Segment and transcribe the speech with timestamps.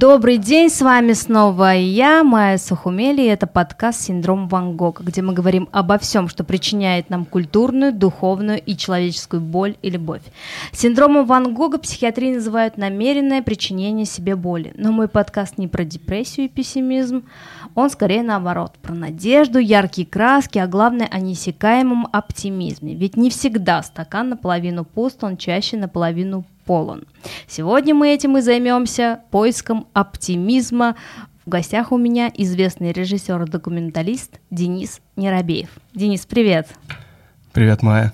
[0.00, 5.20] Добрый день, с вами снова я, Майя Сухумели, и это подкаст «Синдром Ван Гога», где
[5.20, 10.22] мы говорим обо всем, что причиняет нам культурную, духовную и человеческую боль и любовь.
[10.72, 16.46] Синдромом Ван Гога психиатрии называют намеренное причинение себе боли, но мой подкаст не про депрессию
[16.46, 17.24] и пессимизм,
[17.74, 23.82] он скорее наоборот, про надежду, яркие краски, а главное о неиссякаемом оптимизме, ведь не всегда
[23.82, 27.02] стакан наполовину пуст, он чаще наполовину полон.
[27.48, 30.94] Сегодня мы этим и займемся поиском оптимизма.
[31.44, 35.68] В гостях у меня известный режиссер-документалист Денис Неробеев.
[35.94, 36.68] Денис, привет.
[37.52, 38.12] Привет, Майя.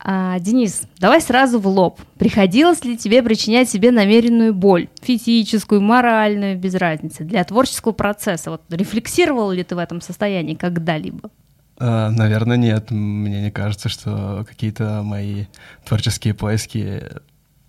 [0.00, 2.00] А, Денис, давай сразу в лоб.
[2.18, 8.50] Приходилось ли тебе причинять себе намеренную боль, физическую, моральную, без разницы, для творческого процесса?
[8.50, 11.30] Вот рефлексировал ли ты в этом состоянии когда-либо?
[11.78, 12.90] Uh, наверное, нет.
[12.90, 15.44] Мне не кажется, что какие-то мои
[15.84, 17.04] творческие поиски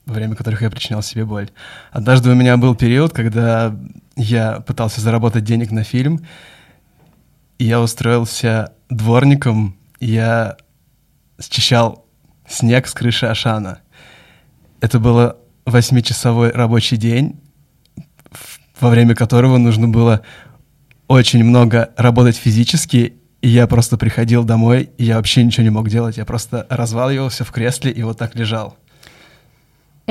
[0.09, 1.49] во время которых я причинял себе боль.
[1.91, 3.75] Однажды у меня был период, когда
[4.15, 6.25] я пытался заработать денег на фильм,
[7.59, 10.57] и я устроился дворником, я
[11.39, 12.05] счищал
[12.47, 13.79] снег с крыши Ашана.
[14.81, 15.33] Это был
[15.65, 17.39] восьмичасовой рабочий день,
[18.79, 20.21] во время которого нужно было
[21.07, 25.87] очень много работать физически, и я просто приходил домой, и я вообще ничего не мог
[25.87, 26.17] делать.
[26.17, 28.77] Я просто разваливался в кресле и вот так лежал.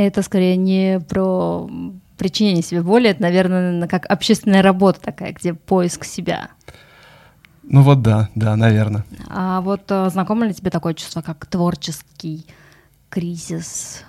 [0.01, 1.69] Это скорее не про
[2.19, 6.51] причинение себе боли, это, наверное, как общественная работа такая, где поиск себя.
[7.65, 9.05] Ну вот да, да, наверное.
[9.29, 12.47] А вот а, знакомо ли тебе такое чувство, как творческий
[13.09, 14.05] кризис?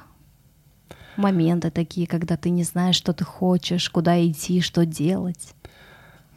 [1.17, 5.55] Моменты такие, когда ты не знаешь, что ты хочешь, куда идти, что делать?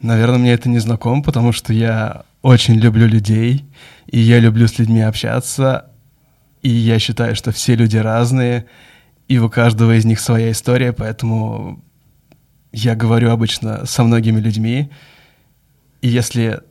[0.01, 3.65] Наверное, мне это не знакомо, потому что я очень люблю людей,
[4.07, 5.91] и я люблю с людьми общаться,
[6.63, 8.65] и я считаю, что все люди разные,
[9.27, 11.83] и у каждого из них своя история, поэтому
[12.71, 14.91] я говорю обычно со многими людьми,
[16.01, 16.61] и если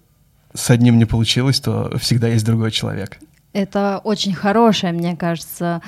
[0.54, 3.18] с одним не получилось, то всегда есть другой человек.
[3.52, 5.82] Это очень хорошая, мне кажется,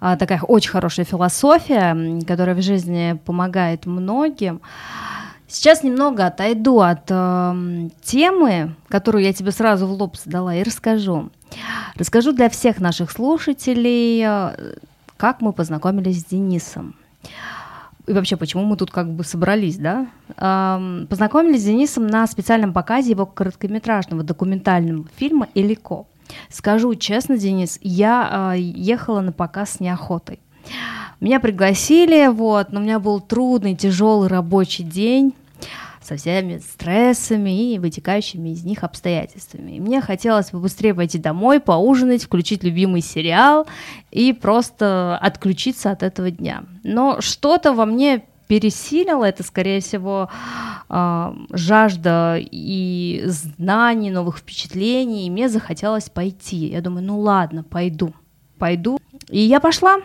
[0.00, 4.60] а, такая очень хорошая философия, которая в жизни помогает многим.
[5.46, 11.30] Сейчас немного отойду от э, темы, которую я тебе сразу в лоб задала, и расскажу.
[11.96, 14.74] Расскажу для всех наших слушателей, э,
[15.20, 16.94] как мы познакомились с Денисом.
[18.06, 20.06] И вообще, почему мы тут как бы собрались, да?
[21.10, 26.06] Познакомились с Денисом на специальном показе его короткометражного документального фильма «Элико».
[26.48, 30.40] Скажу честно, Денис, я а, ехала на показ с неохотой.
[31.20, 35.34] Меня пригласили, вот, но у меня был трудный, тяжелый рабочий день
[36.02, 39.72] со всеми стрессами и вытекающими из них обстоятельствами.
[39.72, 43.66] И мне хотелось побыстрее пойти домой, поужинать, включить любимый сериал
[44.10, 46.64] и просто отключиться от этого дня.
[46.82, 50.28] Но что-то во мне пересилило это, скорее всего,
[50.88, 56.66] э, жажда и знаний, новых впечатлений, и мне захотелось пойти.
[56.66, 58.12] Я думаю, ну ладно, пойду,
[58.58, 58.98] пойду.
[59.28, 59.98] И я пошла.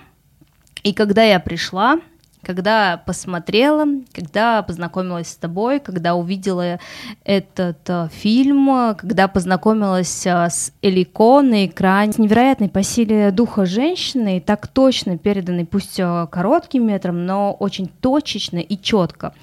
[0.83, 1.99] И когда я пришла,
[2.45, 6.79] когда посмотрела, когда познакомилась с тобой, когда увидела
[7.23, 13.65] этот э, фильм, когда познакомилась э, с Элико на экране, с невероятной по силе духа
[13.65, 19.33] женщины, так точно переданной, пусть э, коротким метром, но очень точечно и четко.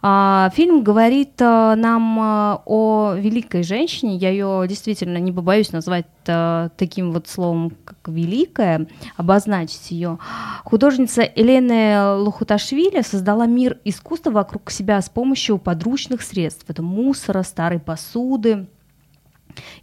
[0.00, 2.18] А, фильм говорит нам
[2.64, 9.92] о великой женщине, я ее действительно не побоюсь назвать таким вот словом, как великая, обозначить
[9.92, 10.18] ее.
[10.64, 16.64] Художница Елена Лухуташвили создала мир искусства вокруг себя с помощью подручных средств.
[16.68, 18.68] Это мусора, старой посуды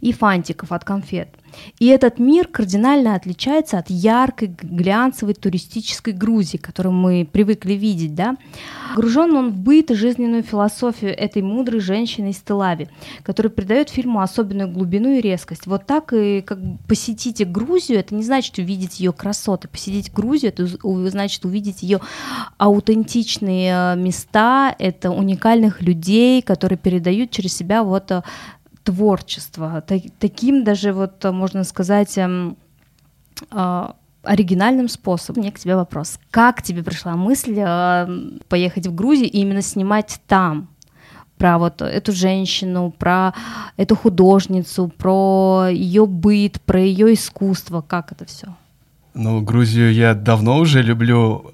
[0.04, 1.28] и фантиков от конфет.
[1.78, 8.14] И этот мир кардинально отличается от яркой, глянцевой туристической Грузии, которую мы привыкли видеть.
[8.14, 8.36] Да?
[8.96, 12.88] Гружен он в быт и жизненную философию этой мудрой женщины из Телави,
[13.22, 15.66] которая придает фильму особенную глубину и резкость.
[15.66, 19.68] Вот так и как посетите Грузию, это не значит увидеть ее красоты.
[19.68, 20.66] Посетить Грузию, это
[21.08, 22.00] значит увидеть ее
[22.58, 28.12] аутентичные э, места, это уникальных людей, которые передают через себя вот
[28.84, 29.82] творчество.
[30.18, 32.56] Таким даже, вот, можно сказать, эм,
[33.50, 35.42] а, оригинальным способом.
[35.42, 36.18] Меня к тебе вопрос.
[36.30, 38.06] Как тебе пришла мысль э,
[38.48, 40.68] поехать в Грузию и именно снимать там?
[41.36, 43.34] про вот эту женщину, про
[43.76, 48.54] эту художницу, про ее быт, про ее искусство, как это все?
[49.14, 51.52] Ну, Грузию я давно уже люблю,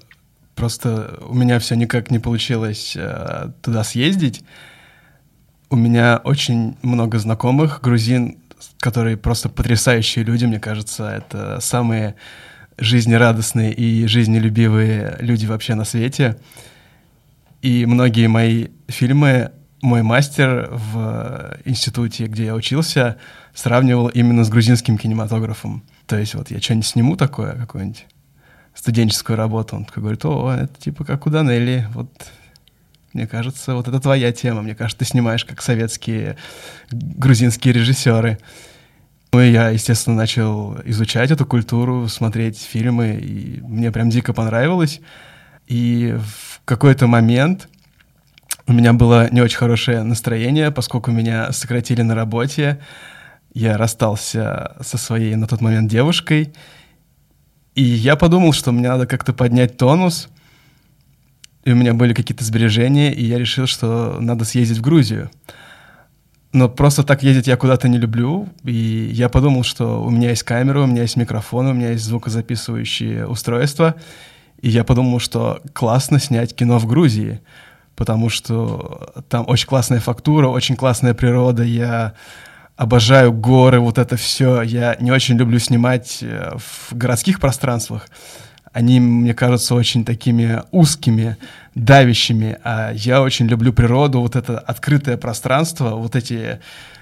[0.55, 4.43] просто у меня все никак не получилось э, туда съездить.
[5.71, 8.39] У меня очень много знакомых грузин,
[8.81, 11.07] которые просто потрясающие люди, мне кажется.
[11.07, 12.15] Это самые
[12.77, 16.37] жизнерадостные и жизнелюбивые люди вообще на свете.
[17.61, 19.51] И многие мои фильмы
[19.81, 23.15] мой мастер в институте, где я учился,
[23.55, 25.83] сравнивал именно с грузинским кинематографом.
[26.05, 28.07] То есть вот я что-нибудь сниму такое, какую-нибудь
[28.75, 32.09] студенческую работу, он такой говорит, о, это типа как у Данелли, вот
[33.13, 34.61] мне кажется, вот это твоя тема.
[34.61, 36.37] Мне кажется, ты снимаешь как советские
[36.91, 38.37] грузинские режиссеры.
[39.33, 45.01] Ну и я, естественно, начал изучать эту культуру, смотреть фильмы, и мне прям дико понравилось.
[45.67, 47.69] И в какой-то момент
[48.67, 52.79] у меня было не очень хорошее настроение, поскольку меня сократили на работе.
[53.53, 56.53] Я расстался со своей на тот момент девушкой.
[57.75, 60.29] И я подумал, что мне надо как-то поднять тонус.
[61.63, 65.29] И у меня были какие-то сбережения, и я решил, что надо съездить в Грузию.
[66.53, 68.49] Но просто так ездить я куда-то не люблю.
[68.63, 72.03] И я подумал, что у меня есть камера, у меня есть микрофон, у меня есть
[72.03, 73.95] звукозаписывающие устройства.
[74.61, 77.39] И я подумал, что классно снять кино в Грузии
[78.01, 81.61] потому что там очень классная фактура, очень классная природа.
[81.61, 82.13] Я
[82.75, 84.63] обожаю горы, вот это все.
[84.63, 88.07] Я не очень люблю снимать э, в городских пространствах.
[88.73, 91.37] Они, мне кажутся, очень такими узкими,
[91.75, 92.57] давящими.
[92.63, 96.59] А я очень люблю природу, вот это открытое пространство, вот эти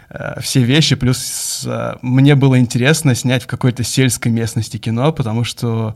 [0.09, 0.95] э, все вещи.
[0.95, 5.95] Плюс э, мне было интересно снять в какой-то сельской местности кино, потому что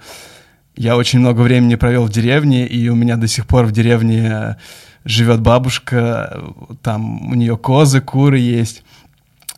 [0.75, 4.57] я очень много времени провел в деревне, и у меня до сих пор в деревне
[5.05, 6.41] живет бабушка,
[6.81, 8.83] там у нее козы, куры есть.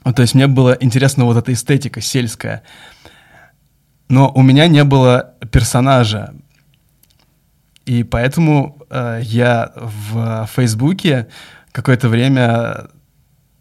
[0.03, 2.63] То есть мне было интересно вот эта эстетика сельская.
[4.07, 6.33] Но у меня не было персонажа.
[7.85, 11.27] И поэтому э, я в Фейсбуке
[11.71, 12.87] какое-то время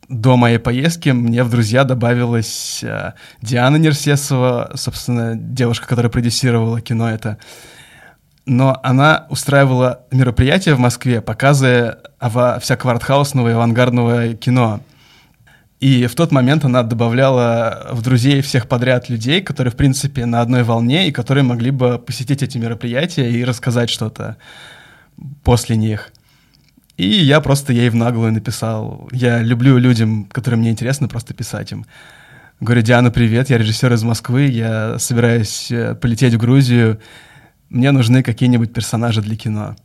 [0.08, 3.12] до моей поездки мне в друзья добавилась э,
[3.42, 7.38] Диана Нерсесова, собственно, девушка, которая продюсировала кино это.
[8.46, 14.80] Но она устраивала мероприятия в Москве, показывая ава- всякого артхаусного и авангардного кино.
[15.84, 20.40] И в тот момент она добавляла в друзей всех подряд людей, которые, в принципе, на
[20.40, 24.38] одной волне и которые могли бы посетить эти мероприятия и рассказать что-то
[25.42, 26.10] после них.
[26.96, 29.10] И я просто ей в наглую написал.
[29.12, 31.84] Я люблю людям, которые мне интересно, просто писать им.
[32.60, 36.98] Говорю, Диана, привет, я режиссер из Москвы, я собираюсь э, полететь в Грузию.
[37.68, 39.76] Мне нужны какие-нибудь персонажи для кино.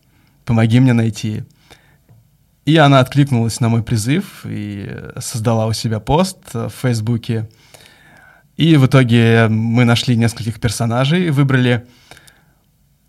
[0.45, 1.43] Помоги мне найти.
[2.69, 7.49] И она откликнулась на мой призыв и создала у себя пост в Фейсбуке.
[8.57, 11.87] И в итоге мы нашли нескольких персонажей, выбрали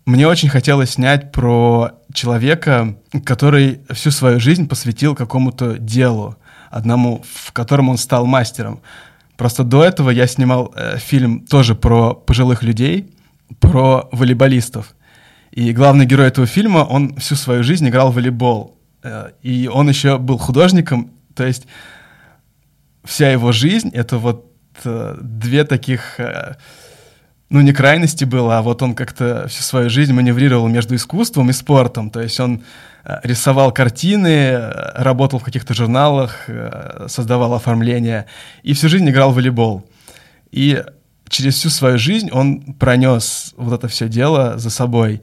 [0.07, 6.37] мне очень хотелось снять про человека, который всю свою жизнь посвятил какому-то делу,
[6.71, 8.81] одному, в котором он стал мастером.
[9.37, 13.13] Просто до этого я снимал э, фильм тоже про пожилых людей,
[13.59, 14.95] про волейболистов.
[15.51, 18.80] И главный герой этого фильма, он всю свою жизнь играл в волейбол.
[19.03, 21.67] Э, и он еще был художником, то есть
[23.03, 24.51] вся его жизнь— это вот
[24.83, 26.19] э, две таких...
[26.19, 26.55] Э,
[27.49, 31.53] ну, не крайности было, а вот он как-то всю свою жизнь маневрировал между искусством и
[31.53, 32.09] спортом.
[32.09, 32.63] То есть он
[33.23, 34.57] рисовал картины,
[34.95, 36.47] работал в каких-то журналах,
[37.07, 38.27] создавал оформления
[38.63, 39.85] и всю жизнь играл в волейбол.
[40.51, 40.81] И
[41.27, 45.21] через всю свою жизнь он пронес вот это все дело за собой.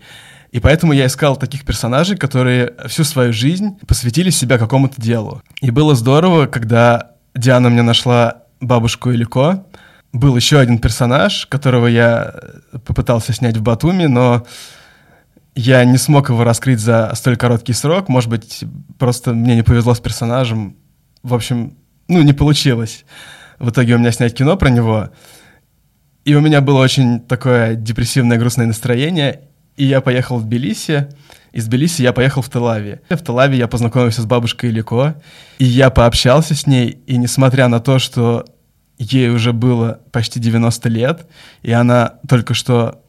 [0.51, 5.43] И поэтому я искал таких персонажей, которые всю свою жизнь посвятили себя какому-то делу.
[5.61, 9.65] И было здорово, когда Диана мне нашла бабушку Илико,
[10.13, 12.35] был еще один персонаж, которого я
[12.87, 14.47] попытался снять в Батуми, но
[15.55, 18.09] я не смог его раскрыть за столь короткий срок.
[18.09, 18.65] Может быть,
[18.99, 20.77] просто мне не повезло с персонажем.
[21.23, 21.77] В общем,
[22.09, 23.05] ну, не получилось.
[23.59, 25.11] В итоге у меня снять кино про него.
[26.25, 29.49] И у меня было очень такое депрессивное, грустное настроение.
[29.79, 31.07] И я поехал в Тбилиси.
[31.53, 32.99] Из Тбилиси я поехал в Телави.
[33.09, 35.15] В Телави я познакомился с бабушкой Илико.
[35.59, 36.99] И я пообщался с ней.
[37.07, 38.45] И несмотря на то, что
[38.99, 41.27] ей уже было почти 90 лет,
[41.63, 43.01] и она только что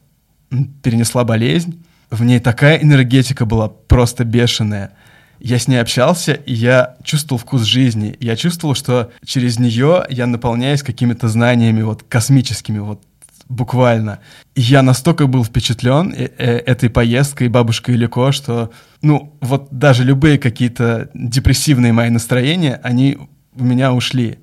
[0.82, 1.84] перенесла болезнь.
[2.08, 4.92] В ней такая энергетика была просто бешеная.
[5.40, 8.16] Я с ней общался, и я чувствовал вкус жизни.
[8.20, 13.02] Я чувствовал, что через нее я наполняюсь какими-то знаниями вот космическими, вот
[13.50, 14.20] буквально.
[14.56, 18.70] Я настолько был впечатлен э, э, этой поездкой бабушкой Илико, что,
[19.02, 23.18] ну, вот даже любые какие-то депрессивные мои настроения, они
[23.54, 24.38] у меня ушли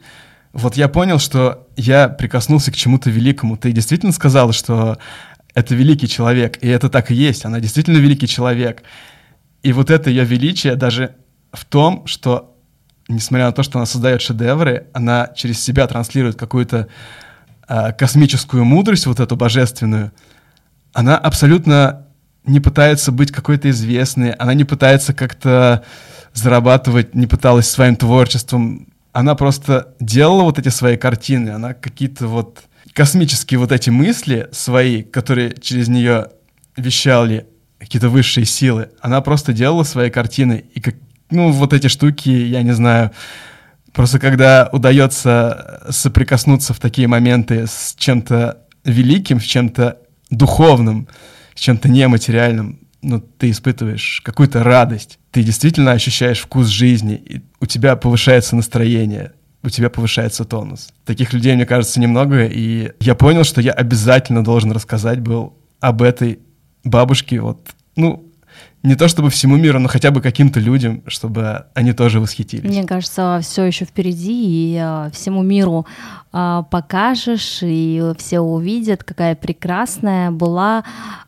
[0.58, 3.58] вот я понял, что я прикоснулся к чему-то великому.
[3.58, 4.98] Ты действительно сказала, что
[5.54, 7.46] это великий человек, и это так и есть.
[7.46, 8.82] Она действительно великий человек.
[9.62, 11.16] И вот это ее величие даже
[11.52, 12.58] в том, что,
[13.08, 16.88] несмотря на то, что она создает шедевры, она через себя транслирует какую-то
[17.68, 20.12] космическую мудрость, вот эту божественную,
[20.94, 22.08] она абсолютно
[22.46, 25.84] не пытается быть какой-то известной, она не пытается как-то
[26.34, 28.88] зарабатывать, не пыталась своим творчеством.
[29.12, 35.04] Она просто делала вот эти свои картины, она какие-то вот космические вот эти мысли свои,
[35.04, 36.28] которые через нее
[36.76, 37.48] вещали
[37.80, 40.96] какие-то высшие силы, она просто делала свои картины, и как,
[41.30, 43.12] ну, вот эти штуки, я не знаю,
[43.94, 49.98] просто когда удается соприкоснуться в такие моменты с чем-то великим, с чем-то
[50.30, 51.08] духовным,
[51.56, 57.66] с чем-то нематериальным, ну, ты испытываешь какую-то радость, ты действительно ощущаешь вкус жизни, и у
[57.66, 60.90] тебя повышается настроение, у тебя повышается тонус.
[61.06, 66.02] Таких людей, мне кажется, немного, и я понял, что я обязательно должен рассказать был об
[66.02, 66.40] этой
[66.84, 68.27] бабушке, вот, ну,
[68.84, 72.70] не то чтобы всему миру, но хотя бы каким-то людям, чтобы они тоже восхитились.
[72.70, 75.86] Мне кажется, все еще впереди, и а, всему миру
[76.32, 80.84] а, покажешь, и все увидят, какая прекрасная была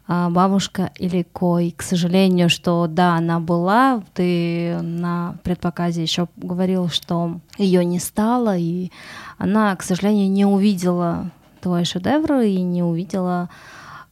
[0.08, 1.58] а, бабушка Илико.
[1.58, 8.00] И, к сожалению, что да, она была, ты на предпоказе еще говорил, что ее не
[8.00, 8.91] стало, и
[9.38, 13.50] она, к сожалению, не увидела твой шедевр и не увидела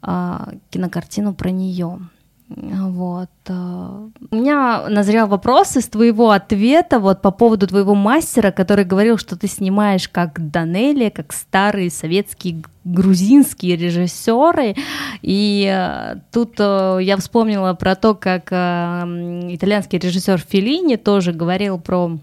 [0.02, 2.00] кинокартину про нее.
[2.50, 3.30] Вот.
[3.50, 9.18] Э, у меня назрел вопрос из твоего ответа вот по поводу твоего мастера, который говорил,
[9.18, 14.76] что ты снимаешь как Данелия, как старые советские грузинские режиссеры.
[15.22, 22.18] И э, тут э, я вспомнила про то, как итальянский режиссер Феллини тоже говорил про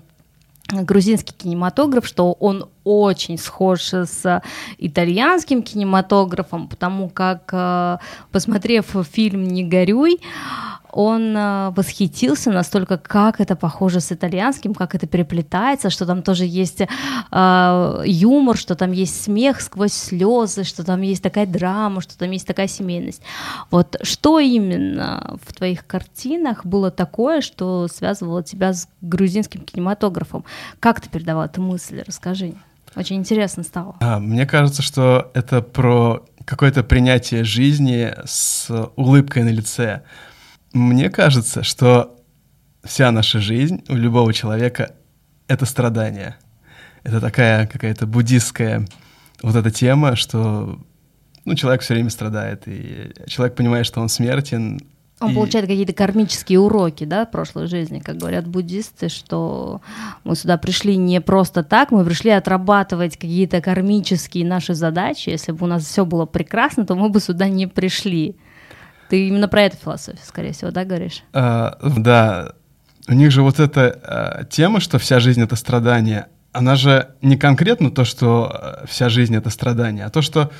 [0.71, 4.43] грузинский кинематограф, что он очень схож с
[4.79, 10.21] итальянским кинематографом, потому как, посмотрев фильм «Не горюй»,
[10.95, 16.45] он э, восхитился настолько, как это похоже с итальянским, как это переплетается, что там тоже
[16.45, 22.17] есть э, юмор, что там есть смех сквозь слезы, что там есть такая драма, что
[22.17, 23.23] там есть такая семейность.
[23.71, 30.45] Вот что именно в твоих картинах было такое, что связывало тебя с грузинским кинематографом?
[30.79, 32.05] Как ты передавал эту мысль?
[32.07, 32.55] Расскажи.
[32.95, 33.97] Очень интересно стало.
[34.01, 40.03] А, мне кажется, что это про какое-то принятие жизни с улыбкой на лице.
[40.75, 42.17] Мне кажется, что
[42.83, 44.97] вся наша жизнь у любого человека—
[45.47, 46.37] это страдание.
[47.05, 48.85] Это такая какая-то буддистская
[49.41, 50.81] вот эта тема, что
[51.45, 54.81] ну, человек все время страдает, и человек понимает, что он смертен.
[55.21, 55.35] Он и...
[55.35, 59.81] получает какие-то кармические уроки, да, прошлой жизни, как говорят буддисты, что
[60.25, 65.29] мы сюда пришли не просто так, мы пришли отрабатывать какие-то кармические наши задачи.
[65.29, 68.35] Если бы у нас все было прекрасно, то мы бы сюда не пришли.
[69.09, 71.23] Ты именно про эту философию, скорее всего, да, говоришь?
[71.33, 72.53] А, да.
[73.07, 77.37] У них же вот эта а, тема, что вся жизнь— это страдание, она же не
[77.37, 80.51] конкретно то, что а, вся жизнь— это страдание, а то, что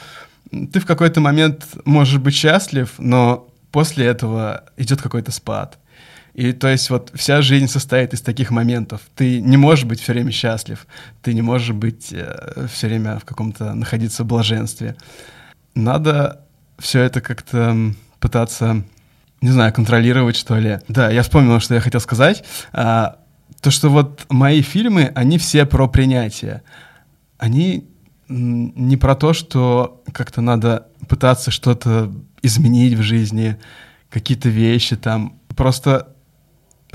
[0.51, 5.79] ты в какой-то момент можешь быть счастлив, но после этого идет какой-то спад.
[6.35, 9.01] И то есть вот вся жизнь состоит из таких моментов.
[9.15, 10.87] Ты не можешь быть все время счастлив,
[11.23, 14.97] ты не можешь быть э, все время в каком-то находиться блаженстве.
[15.77, 16.45] Надо
[16.79, 18.83] все это как-то пытаться,
[19.43, 20.79] не знаю, контролировать, что ли.
[20.89, 22.43] Да, я вспомнил, что я хотел сказать.
[22.73, 23.19] А,
[23.61, 26.63] то, что вот мои фильмы, они все про принятие.
[27.37, 27.87] Они
[28.29, 33.59] не про то, что как-то надо пытаться что-то изменить в жизни,
[34.09, 35.39] какие-то вещи там.
[35.55, 36.09] Просто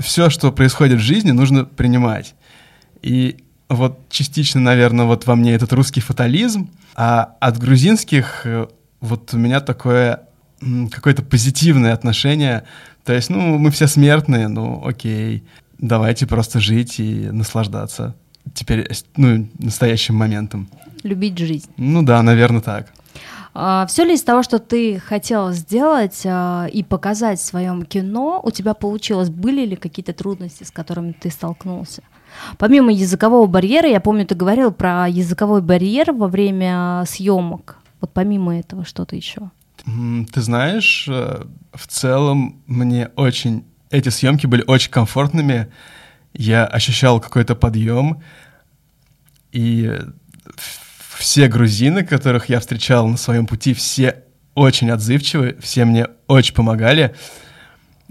[0.00, 2.34] все, что происходит в жизни, нужно принимать.
[3.02, 8.66] И вот частично, наверное, вот во мне этот русский фатализм, а от грузинских э,
[9.00, 10.26] вот у меня такое
[10.90, 12.64] какое-то позитивное отношение.
[13.04, 15.42] То есть, ну, мы все смертные, ну, окей,
[15.78, 18.14] давайте просто жить и наслаждаться
[18.54, 20.68] теперь, ну, настоящим моментом.
[21.02, 21.70] Любить жизнь.
[21.76, 22.92] Ну да, наверное, так.
[23.52, 28.40] А, все ли из того, что ты хотел сделать а, и показать в своем кино,
[28.42, 29.28] у тебя получилось?
[29.28, 32.02] Были ли какие-то трудности, с которыми ты столкнулся?
[32.58, 37.78] Помимо языкового барьера, я помню, ты говорил про языковой барьер во время съемок.
[38.00, 39.50] Вот помимо этого что-то еще?
[40.32, 43.64] Ты знаешь, э, в целом мне очень...
[43.90, 45.72] Эти съемки были очень комфортными.
[46.32, 48.22] Я ощущал какой-то подъем.
[49.52, 49.98] И
[51.16, 57.14] все грузины, которых я встречал на своем пути, все очень отзывчивы, все мне очень помогали.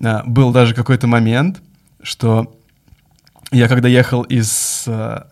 [0.04, 1.62] А, был даже какой-то момент,
[2.02, 2.56] что
[3.52, 5.24] я когда ехал из э,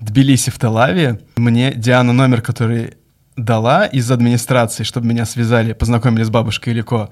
[0.00, 2.94] Тбилиси в Талаве, мне Диана номер, который
[3.36, 7.10] дала из администрации, чтобы меня связали, познакомили с бабушкой Илико,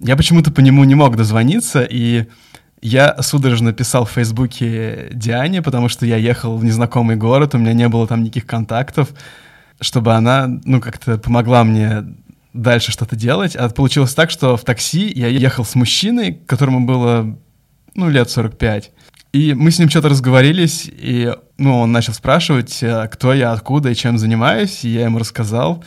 [0.00, 2.26] я почему-то по нему не мог дозвониться, и
[2.80, 7.72] я судорожно писал в Фейсбуке Диане, потому что я ехал в незнакомый город, у меня
[7.72, 9.08] не было там никаких контактов,
[9.80, 12.04] чтобы она, ну, как-то помогла мне
[12.52, 13.56] дальше что-то делать.
[13.56, 17.36] А получилось так, что в такси я ехал с мужчиной, которому было,
[17.94, 18.92] ну, лет 45.
[19.32, 23.90] И мы с ним что-то разговорились, и, ну, он начал спрашивать, э, кто я, откуда
[23.90, 25.84] и чем занимаюсь, и я ему рассказал.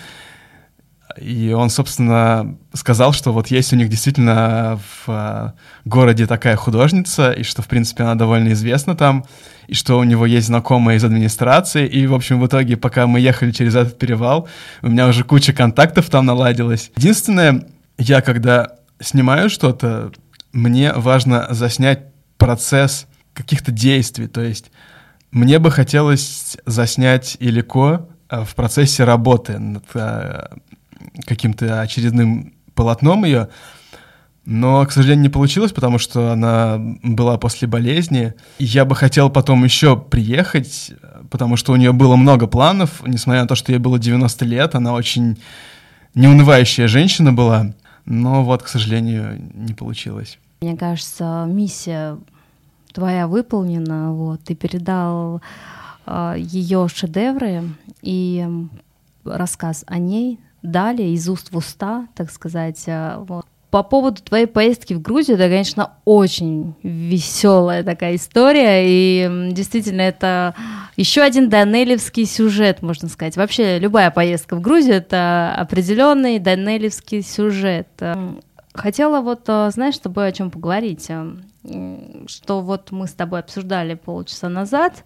[1.18, 5.52] И он, собственно, сказал, что вот есть у них действительно в э,
[5.86, 9.26] городе такая художница, и что, в принципе, она довольно известна там,
[9.68, 11.88] и что у него есть знакомые из администрации.
[11.88, 14.48] И, в общем, в итоге, пока мы ехали через этот перевал,
[14.82, 16.92] у меня уже куча контактов там наладилась.
[16.98, 17.66] Единственное,
[17.98, 20.12] я когда снимаю что-то,
[20.52, 22.02] мне важно заснять
[22.38, 24.72] процесс каких-то действий, то есть
[25.32, 30.48] мне бы хотелось заснять Илико э, в процессе работы над э,
[31.26, 33.50] каким-то очередным полотном ее,
[34.44, 38.34] но, к сожалению, не получилось, потому что она была после болезни.
[38.60, 40.94] Я бы хотел потом еще приехать,
[41.30, 44.76] потому что у нее было много планов, несмотря на то, что ей было 90 лет,
[44.76, 45.38] она очень
[46.16, 47.74] неунывающая женщина была,
[48.06, 50.40] но вот, к сожалению, не получилось.
[50.62, 52.18] Мне кажется, миссия
[52.94, 55.40] твоя выполнена, вот, ты передал э,
[56.06, 57.64] а, ее шедевры
[58.02, 58.46] и
[59.24, 62.84] рассказ о ней далее из уст в уста, так сказать.
[62.88, 63.46] А, вот.
[63.70, 70.54] По поводу твоей поездки в Грузию, это, конечно, очень веселая такая история, и действительно это
[70.98, 73.38] еще один данелевский сюжет, можно сказать.
[73.38, 77.88] Вообще любая поездка в Грузию это определенный данелевский сюжет.
[78.74, 81.10] Хотела вот, а, знаешь, с тобой о чем поговорить
[81.64, 85.04] что вот мы с тобой обсуждали полчаса назад,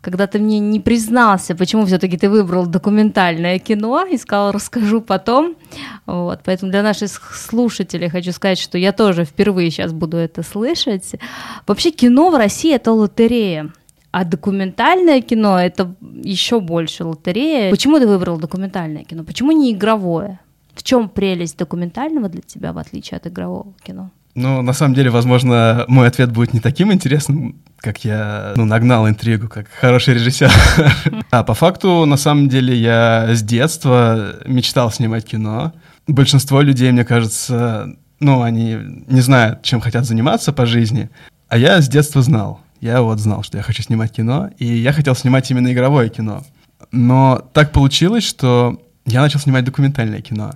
[0.00, 5.54] когда ты мне не признался, почему все-таки ты выбрал документальное кино и сказал, расскажу потом.
[6.06, 11.12] Вот, поэтому для наших слушателей хочу сказать, что я тоже впервые сейчас буду это слышать.
[11.68, 13.72] Вообще кино в России это лотерея.
[14.10, 17.70] А документальное кино это еще больше лотерея.
[17.70, 19.24] Почему ты выбрал документальное кино?
[19.24, 20.40] Почему не игровое?
[20.74, 24.10] В чем прелесть документального для тебя, в отличие от игрового кино?
[24.34, 29.06] Ну, на самом деле, возможно, мой ответ будет не таким интересным, как я ну, нагнал
[29.08, 30.50] интригу, как хороший режиссер.
[31.30, 35.72] А по факту, на самом деле, я с детства мечтал снимать кино.
[36.06, 41.10] Большинство людей, мне кажется, ну, они не знают, чем хотят заниматься по жизни.
[41.48, 42.60] А я с детства знал.
[42.80, 46.42] Я вот знал, что я хочу снимать кино, и я хотел снимать именно игровое кино.
[46.90, 50.52] Но так получилось, что я начал снимать документальное кино.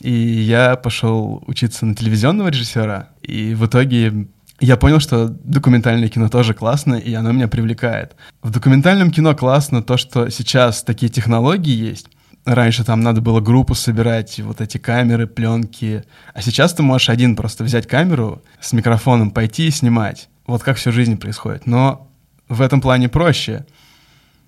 [0.00, 4.28] И я пошел учиться на телевизионного режиссера, и в итоге
[4.60, 8.14] я понял, что документальное кино тоже классно, и оно меня привлекает.
[8.42, 12.08] В документальном кино классно то, что сейчас такие технологии есть.
[12.44, 16.04] Раньше там надо было группу собирать, вот эти камеры, пленки.
[16.34, 20.28] А сейчас ты можешь один просто взять камеру с микрофоном, пойти и снимать.
[20.46, 21.66] Вот как всю жизнь происходит.
[21.66, 22.08] Но
[22.48, 23.66] в этом плане проще.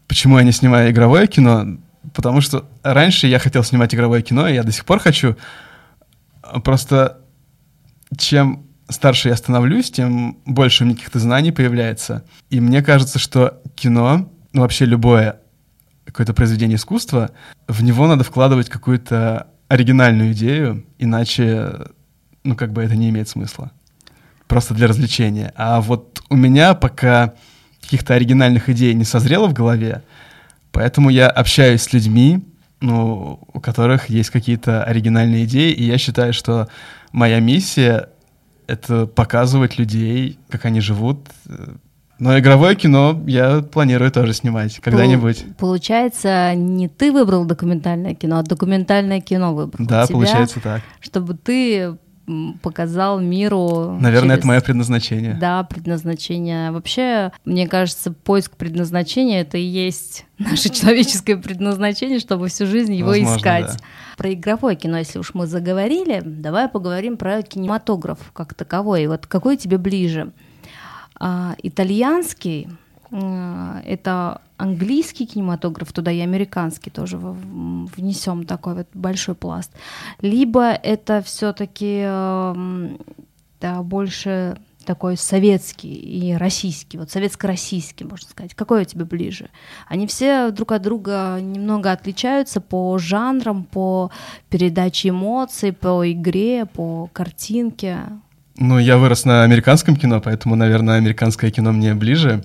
[0.08, 1.78] Почему я не снимаю игровое кино?
[2.12, 5.36] потому что раньше я хотел снимать игровое кино, и я до сих пор хочу.
[6.64, 7.18] Просто
[8.16, 12.24] чем старше я становлюсь, тем больше у меня каких-то знаний появляется.
[12.50, 15.40] И мне кажется, что кино, ну вообще любое
[16.04, 17.30] какое-то произведение искусства,
[17.68, 21.72] в него надо вкладывать какую-то оригинальную идею, иначе,
[22.44, 23.70] ну как бы это не имеет смысла.
[24.46, 25.52] Просто для развлечения.
[25.56, 27.34] А вот у меня пока
[27.80, 30.02] каких-то оригинальных идей не созрело в голове,
[30.72, 32.42] Поэтому я общаюсь с людьми,
[32.82, 36.68] ну, у которых есть какие-то оригинальные идеи, и я считаю, что
[37.12, 38.08] моя миссия—
[38.66, 41.20] это показывать людей, как они живут.
[42.18, 45.44] Но игровое кино я планирую тоже снимать когда-нибудь.
[45.58, 49.84] Получается, не ты выбрал документальное кино, а документальное кино выбрал.
[49.86, 50.82] Да, тебя, получается так.
[51.00, 51.96] Чтобы ты
[52.62, 53.96] показал миру.
[54.00, 54.38] Наверное, через...
[54.38, 55.34] это мое предназначение.
[55.34, 56.70] Да, предназначение.
[56.70, 63.10] Вообще, мне кажется, поиск предназначения это и есть наше человеческое предназначение, чтобы всю жизнь его
[63.10, 63.66] Возможно, искать.
[63.66, 63.84] Да.
[64.16, 69.06] Про игровое кино, если уж мы заговорили, давай поговорим про кинематограф как таковой.
[69.06, 70.32] Вот какой тебе ближе?
[71.18, 72.68] А, итальянский
[73.12, 79.70] это английский кинематограф, туда и американский тоже внесем такой вот большой пласт.
[80.20, 82.98] Либо это все-таки эм,
[83.60, 88.54] да, больше такой советский и российский, вот советско-российский, можно сказать.
[88.54, 89.48] Какой у тебя ближе?
[89.88, 94.10] Они все друг от друга немного отличаются по жанрам, по
[94.50, 97.98] передаче эмоций, по игре, по картинке.
[98.56, 102.44] Ну, я вырос на американском кино, поэтому, наверное, американское кино мне ближе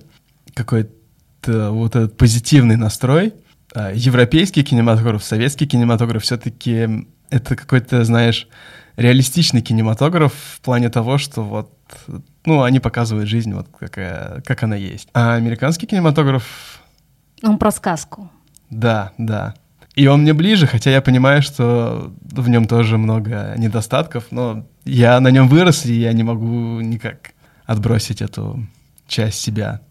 [0.58, 3.34] какой-то вот этот позитивный настрой.
[3.74, 8.48] А, европейский кинематограф, советский кинематограф все-таки это какой-то, знаешь,
[8.96, 11.72] реалистичный кинематограф в плане того, что вот,
[12.46, 15.10] ну, они показывают жизнь вот какая, как она есть.
[15.13, 16.82] А американский кинематограф...
[17.43, 18.32] Он про сказку.
[18.72, 19.54] Да, да.
[19.96, 25.20] И он мне ближе, хотя я понимаю, что в нем тоже много недостатков, но я
[25.20, 27.32] на нем вырос, и я не могу никак
[27.65, 28.65] отбросить эту
[29.08, 29.82] часть себя.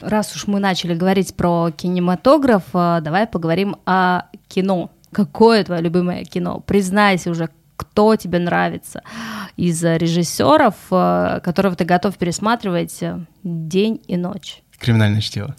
[0.00, 4.90] Раз уж мы начали говорить про кинематограф, э, давай поговорим о кино.
[5.12, 6.60] Какое твое любимое кино?
[6.60, 9.02] Признайся уже, кто тебе нравится
[9.56, 14.62] из режиссеров, э, которого ты готов пересматривать э, день и ночь?
[14.78, 15.54] Криминальное чтиво.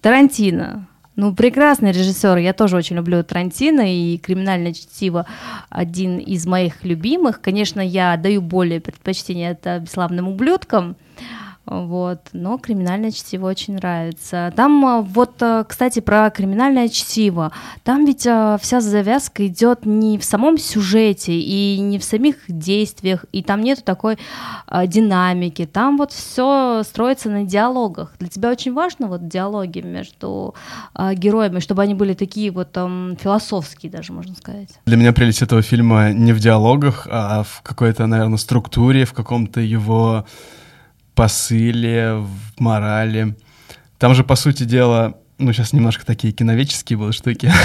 [0.00, 0.88] Тарантино.
[1.16, 2.36] Ну, прекрасный режиссер.
[2.36, 5.24] Я тоже очень люблю Тарантино, и «Криминальное чтиво»
[5.70, 7.40] один из моих любимых.
[7.40, 10.96] Конечно, я даю более предпочтение это «Бесславным ублюдкам»,
[11.66, 14.52] вот, но криминальное чтиво очень нравится.
[14.54, 17.50] Там а, вот, а, кстати, про криминальное чтиво.
[17.82, 23.24] Там ведь а, вся завязка идет не в самом сюжете и не в самих действиях,
[23.32, 24.16] и там нету такой
[24.86, 25.66] динамики.
[25.66, 28.14] Там вот все строится на диалогах.
[28.20, 30.54] Для тебя очень важно вот диалоги между
[30.96, 34.68] героями, чтобы они были такие вот там философские даже, можно сказать.
[34.86, 39.60] Для меня прелесть этого фильма не в диалогах, а в какой-то, наверное, структуре, в каком-то
[39.60, 40.26] его
[41.16, 43.36] посыле, в морали.
[43.98, 47.52] Там же, по сути дела, ну, сейчас немножко такие киновеческие будут штуки.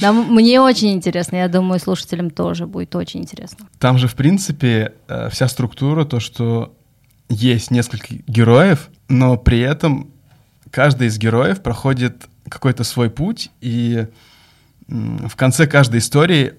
[0.00, 3.66] Да, мне очень интересно, я думаю, слушателям тоже будет очень интересно.
[3.78, 6.74] Там же, в принципе, э, вся структура, то, что
[7.28, 10.10] есть несколько героев, но при этом
[10.72, 14.06] каждый из героев проходит какой-то свой путь, и
[14.88, 16.54] в конце каждой истории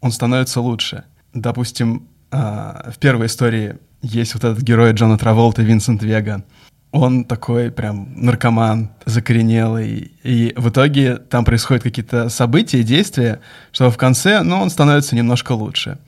[0.00, 1.04] он становится лучше.
[1.34, 6.44] Допустим, а, в первой истории есть вот этот герой Джона Траволта, Винсент Вега.
[6.92, 10.12] Он такой прям наркоман, закоренелый.
[10.22, 13.40] И в итоге там происходят какие-то события, действия,
[13.72, 15.98] что в конце, ну, он становится немножко лучше.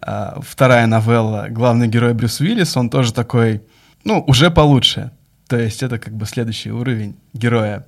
[0.00, 3.62] А вторая новелла, главный герой Брюс Уиллис, он тоже такой,
[4.04, 5.10] ну, уже получше.
[5.48, 7.86] То есть это как бы следующий уровень героя.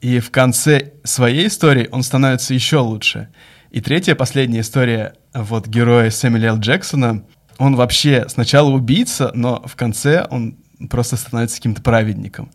[0.00, 3.28] И в конце своей истории он становится еще лучше.
[3.70, 6.54] И третья, последняя история вот героя Сэмюэля.
[6.54, 7.24] Джексона—
[7.58, 10.56] он вообще сначала убийца, но в конце он
[10.90, 12.50] просто становится каким-то праведником.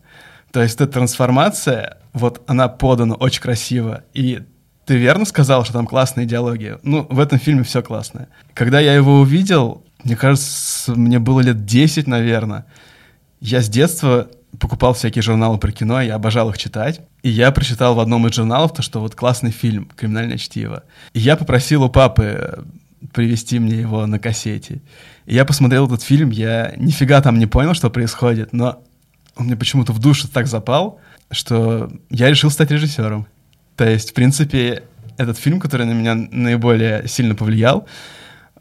[0.52, 4.04] То есть эта трансформация, вот она подана очень красиво.
[4.14, 4.42] И
[4.86, 6.78] ты верно сказал, что там классная идеология.
[6.82, 8.28] Ну, в этом фильме все классное.
[8.54, 12.64] Когда я его увидел, мне кажется, мне было лет 10, наверное.
[13.40, 17.00] Я с детства покупал всякие журналы про кино, я обожал их читать.
[17.22, 20.84] И я прочитал в одном из журналов то, что вот классный фильм «Криминальное чтиво».
[21.12, 22.64] И я попросил у папы
[23.12, 24.80] привести мне его на кассете.
[25.26, 28.82] И я посмотрел этот фильм, я нифига там не понял, что происходит, но
[29.36, 33.26] он мне почему-то в душу так запал, что я решил стать режиссером.
[33.76, 34.82] То есть, в принципе,
[35.16, 37.86] этот фильм, который на меня наиболее сильно повлиял,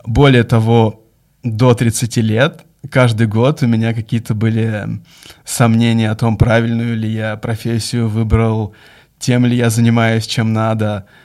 [0.06, 1.04] более того,
[1.44, 4.88] до 30 лет каждый год у меня какие-то были
[5.46, 8.74] сомнения о том, правильную ли я профессию выбрал,
[9.20, 11.06] тем ли я занимаюсь, чем надо—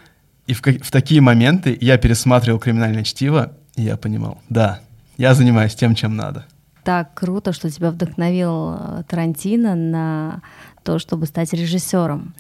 [0.47, 4.81] и в, в такие моменты я пересматривал «Криминальное чтиво», и я понимал, да,
[5.17, 6.47] я занимаюсь тем, чем надо.
[6.85, 10.43] Так круто, что тебя вдохновил э, Тарантино на
[10.83, 12.35] то, чтобы стать режиссером.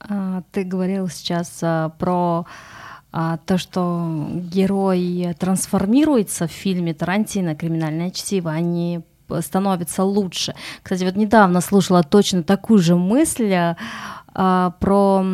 [0.00, 2.46] А, ты говорил сейчас а, про
[3.10, 9.00] а, то, что герой трансформируется в фильме Тарантино «Криминальное чтиво», они
[9.40, 10.54] становятся лучше.
[10.82, 13.76] Кстати, вот недавно слушала точно такую же мысль а,
[14.34, 15.24] про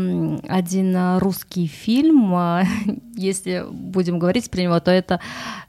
[0.49, 2.35] один русский фильм.
[2.35, 2.63] А,
[3.15, 5.21] если будем говорить про него, то это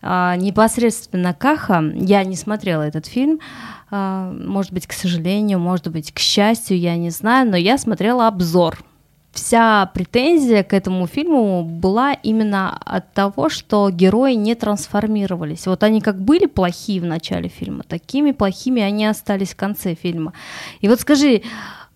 [0.02, 1.84] а, непосредственно Каха.
[1.96, 3.40] Я не смотрела этот фильм.
[3.92, 8.84] Может быть, к сожалению, может быть, к счастью, я не знаю, но я смотрела обзор
[9.36, 15.68] вся претензия к этому фильму была именно от того, что герои не трансформировались.
[15.68, 20.34] Вот они как были плохие в начале фильма, такими плохими они остались в конце фильма.
[20.80, 21.44] И вот скажи,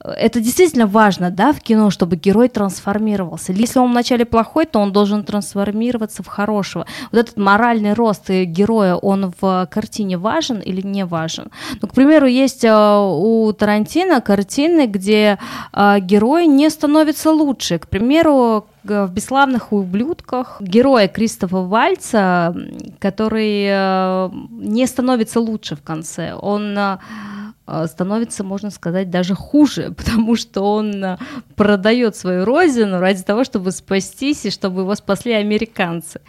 [0.03, 3.51] это действительно важно, да, в кино, чтобы герой трансформировался.
[3.51, 6.85] Если он вначале плохой, то он должен трансформироваться в хорошего.
[7.11, 11.49] Вот этот моральный рост героя, он в картине важен или не важен?
[11.81, 15.37] Ну, к примеру, есть э, у Тарантино картины, где
[15.73, 17.79] э, герой не становится лучше.
[17.79, 22.55] К примеру, в «Бесславных ублюдках» героя Кристофа Вальца,
[22.99, 26.33] который э, не становится лучше в конце.
[26.33, 26.77] Он
[27.87, 31.19] становится, можно сказать, даже хуже, потому что он а,
[31.55, 36.21] продает свою родину ради того, чтобы спастись и чтобы его спасли американцы.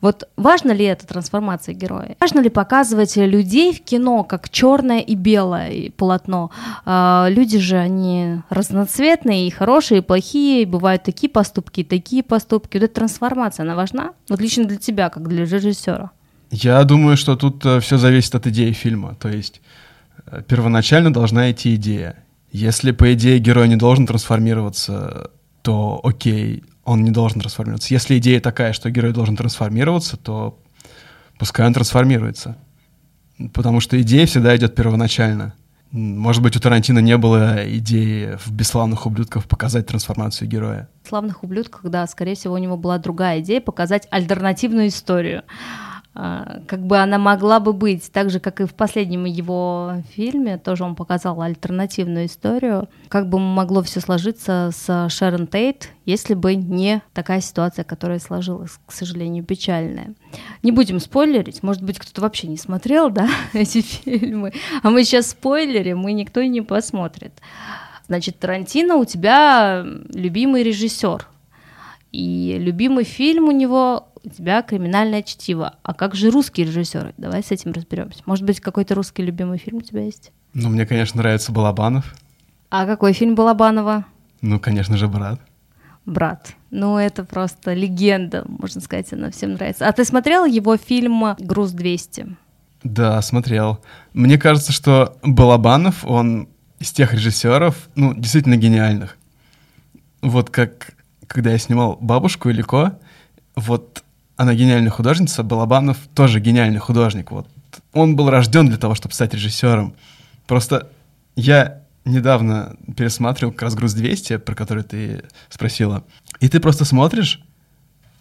[0.00, 2.16] Вот важно ли эта трансформация героя?
[2.20, 6.50] Важно ли показывать людей в кино как черное и белое полотно?
[6.84, 12.22] А, люди же, они разноцветные, и хорошие, и плохие, и бывают такие поступки, и такие
[12.22, 12.76] поступки.
[12.76, 14.12] Вот эта трансформация, она важна?
[14.28, 16.10] Вот лично для тебя, как для режиссера.
[16.50, 19.14] Я думаю, что тут э, все зависит от идеи фильма.
[19.14, 19.62] То есть
[20.48, 22.24] первоначально должна идти идея.
[22.50, 25.30] Если, по идее, герой не должен трансформироваться,
[25.62, 27.94] то окей, он не должен трансформироваться.
[27.94, 30.58] Если идея такая, что герой должен трансформироваться, то
[31.38, 32.56] пускай он трансформируется.
[33.54, 35.54] Потому что идея всегда идет первоначально.
[35.90, 40.88] Может быть, у Тарантино не было идеи в «Бесславных ублюдках» показать трансформацию героя.
[41.04, 45.42] В «Славных ублюдках», да, скорее всего, у него была другая идея показать альтернативную историю.
[46.14, 50.58] А, как бы она могла бы быть, так же, как и в последнем его фильме,
[50.58, 56.54] тоже он показал альтернативную историю, как бы могло все сложиться с Шерон Тейт, если бы
[56.54, 60.12] не такая ситуация, которая сложилась, к сожалению, печальная.
[60.62, 65.30] Не будем спойлерить, может быть, кто-то вообще не смотрел, да, эти фильмы, а мы сейчас
[65.30, 67.32] спойлерим, и никто и не посмотрит.
[68.08, 71.26] Значит, Тарантино у тебя любимый режиссер,
[72.12, 75.74] и любимый фильм у него у тебя криминальное чтиво.
[75.82, 77.14] А как же русские режиссеры?
[77.16, 78.22] Давай с этим разберемся.
[78.26, 80.30] Может быть, какой-то русский любимый фильм у тебя есть?
[80.54, 82.14] Ну, мне, конечно, нравится Балабанов.
[82.70, 84.04] А какой фильм Балабанова?
[84.42, 85.40] Ну, конечно же, брат.
[86.04, 86.54] Брат.
[86.70, 89.88] Ну, это просто легенда, можно сказать, она всем нравится.
[89.88, 92.34] А ты смотрел его фильм «Груз 200»?
[92.82, 93.80] Да, смотрел.
[94.12, 96.48] Мне кажется, что Балабанов, он
[96.80, 99.16] из тех режиссеров, ну, действительно гениальных.
[100.20, 100.94] Вот как
[101.32, 102.98] когда я снимал «Бабушку» и «Лико»,
[103.56, 104.04] вот
[104.36, 107.30] она гениальная художница, Балабанов тоже гениальный художник.
[107.30, 107.48] Вот.
[107.94, 109.94] Он был рожден для того, чтобы стать режиссером.
[110.46, 110.90] Просто
[111.34, 116.04] я недавно пересматривал как раз «Груз 200», про который ты спросила.
[116.40, 117.42] И ты просто смотришь,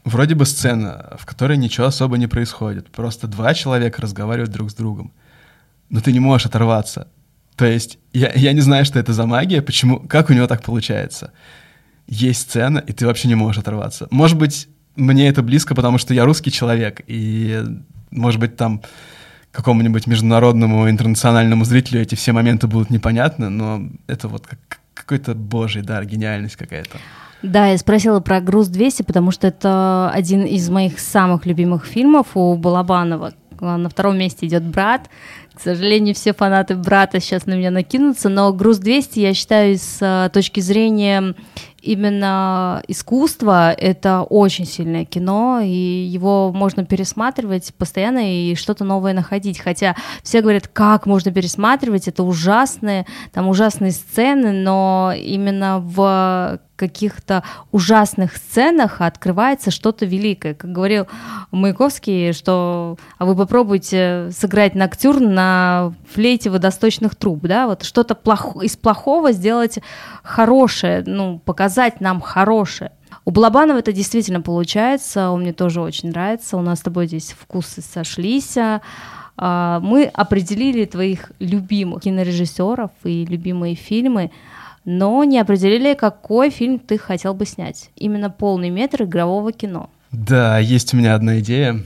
[0.06, 2.88] вроде бы сцена, в которой ничего особо не происходит.
[2.91, 5.12] Просто два человека разговаривают друг с другом.
[5.89, 7.10] Но ты не можешь оторваться.
[7.58, 10.63] То есть я, я не знаю, что это за магия, почему, как у него так
[10.63, 11.34] получается.
[12.12, 14.08] Есть сцена, и ты вообще не можешь оторваться.
[14.12, 17.63] Может быть, мне это близко, потому что я русский человек, и,
[18.12, 18.82] может быть, там
[19.54, 24.60] какому-нибудь международному, интернациональному зрителю эти все моменты будут непонятны, но это вот как
[24.93, 26.97] какой-то божий дар, гениальность какая-то.
[27.41, 32.28] Да, я спросила про «Груз 200», потому что это один из моих самых любимых фильмов
[32.36, 33.34] у Балабанова.
[33.62, 35.10] На втором месте идет «Брат».
[35.54, 39.97] К сожалению, все фанаты «Брата» сейчас на меня накинутся, но «Груз 200» я считаю с
[40.02, 41.36] э, точки зрения
[41.82, 49.60] именно искусство— это очень сильное кино, и его можно пересматривать постоянно и что-то новое находить.
[49.60, 57.44] Хотя все говорят, как можно пересматривать, это ужасные, там ужасные сцены, но именно в каких-то
[57.72, 60.56] ужасных сценах открывается что-то великое.
[60.56, 61.06] Как говорил
[61.52, 68.63] Маяковский, что а вы попробуйте сыграть ноктюрн на флейте водосточных труб, да, вот что-то плох...
[68.63, 69.78] из плохого сделать
[70.24, 72.91] хорошее, ну, показать нам хорошее.
[73.26, 77.36] У Балабанова это действительно получается, он мне тоже очень нравится, у нас с тобой здесь
[77.39, 78.58] вкусы сошлись.
[79.38, 84.32] А, мы определили твоих любимых кинорежиссеров и любимые фильмы
[84.86, 87.89] но не определили, какой фильм ты хотел бы снять.
[87.96, 89.89] Именно полный метр игрового кино.
[90.12, 91.82] Да, есть у меня одна идея.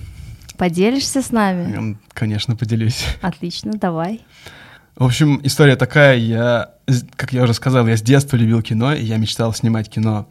[0.58, 1.98] Поделишься с нами?
[2.14, 3.06] Конечно, поделюсь.
[3.22, 4.22] Отлично, давай.
[4.96, 6.72] В общем, история такая, я,
[7.18, 10.30] как я уже сказал, я с детства любил кино, и я мечтал снимать кино.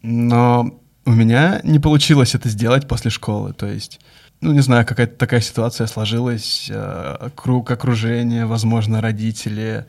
[0.00, 4.00] Но у меня не получилось это сделать после школы, то есть,
[4.40, 9.86] ну, не знаю, какая-то такая ситуация сложилась, э, круг окружения, возможно, родители,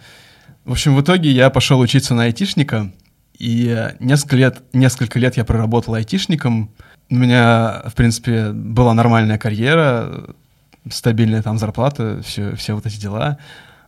[0.70, 2.92] в общем, в итоге я пошел учиться на айтишника,
[3.40, 6.70] и несколько лет, несколько лет я проработал айтишником.
[7.10, 10.36] У меня, в принципе, была нормальная карьера,
[10.88, 13.40] стабильная там зарплата, все, все вот эти дела.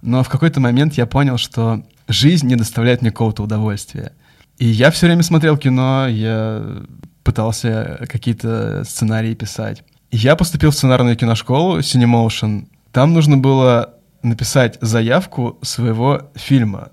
[0.01, 4.13] Но в какой-то момент я понял, что жизнь не доставляет мне какого-то удовольствия.
[4.57, 6.81] И я все время смотрел кино, я
[7.23, 9.83] пытался какие-то сценарии писать.
[10.09, 12.65] Я поступил в сценарную киношколу Cinemotion.
[12.91, 16.91] Там нужно было написать заявку своего фильма,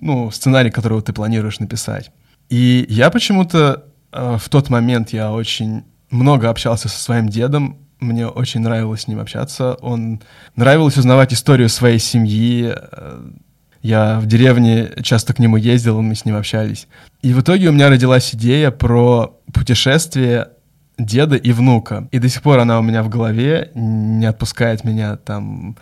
[0.00, 2.10] ну, сценарий, которого ты планируешь написать.
[2.48, 8.26] И я почему-то э, в тот момент я очень много общался со своим дедом, мне
[8.26, 10.22] очень нравилось с ним общаться, он
[10.54, 13.30] нравилось узнавать историю своей семьи, э,
[13.82, 16.88] я в деревне часто к нему ездил, мы с ним общались.
[17.22, 20.48] И в итоге у меня родилась идея про путешествие
[20.98, 22.08] деда и внука.
[22.10, 25.76] И до сих пор она у меня в голове, не отпускает меня там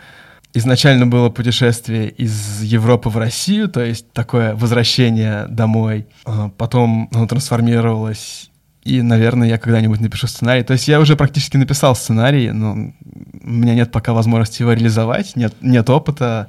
[0.56, 6.06] изначально было путешествие из Европы в Россию, то есть такое возвращение домой.
[6.24, 8.50] А потом оно трансформировалось,
[8.82, 10.62] и, наверное, я когда-нибудь напишу сценарий.
[10.62, 15.36] То есть я уже практически написал сценарий, но у меня нет пока возможности его реализовать,
[15.36, 16.48] нет, нет опыта.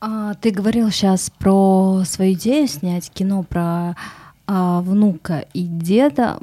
[0.00, 3.94] А, ты говорил сейчас про свою идею снять кино про
[4.46, 6.38] а, внука и деда.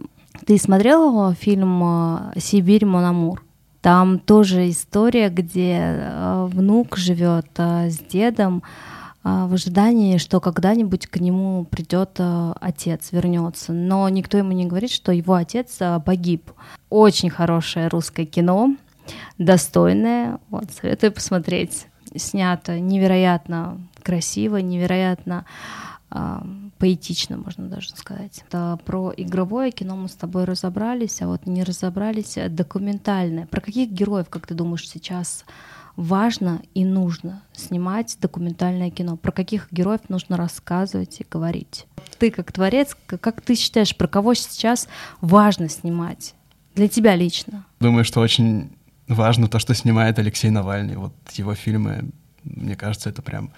[0.45, 3.43] Ты смотрел фильм а, «Сибирь, Мономур»?
[3.81, 8.61] Там тоже история, где э, внук живет э, с дедом,
[9.23, 13.71] э, в ожидании, что когда-нибудь к нему придет отец, вернется.
[13.71, 16.51] Но никто ему не говорит, что его отец погиб.
[16.89, 18.75] Очень хорошее русское кино,
[19.37, 20.39] достойное.
[20.49, 21.87] Вот, советую посмотреть.
[22.15, 25.45] Снято невероятно красиво, невероятно
[26.79, 28.43] поэтично, можно даже сказать.
[28.47, 33.45] Это про игровое кино мы с тобой разобрались, а вот не разобрались документальное.
[33.45, 35.45] Про каких героев, как ты думаешь, сейчас
[35.97, 39.17] важно и нужно снимать документальное кино?
[39.17, 41.85] Про каких героев нужно рассказывать и говорить?
[42.17, 44.87] Ты как творец, как ты считаешь, про кого сейчас
[45.19, 46.33] важно снимать?
[46.75, 47.65] Для тебя лично?
[47.81, 48.71] Думаю, что очень
[49.09, 50.95] важно то, что снимает Алексей Навальный.
[50.95, 52.11] Вот его фильмы,
[52.43, 53.51] мне кажется, это прям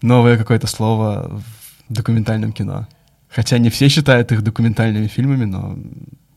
[0.00, 1.42] новое какое-то слово
[1.88, 2.86] в документальном кино.
[3.28, 5.76] Хотя не все считают их документальными фильмами, но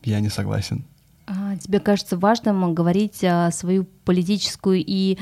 [0.04, 0.84] я не согласен.
[1.26, 5.18] А, тебе кажется важным говорить а, свою политическую и